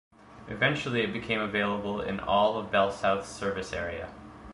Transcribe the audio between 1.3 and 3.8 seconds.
available in all of BellSouth's service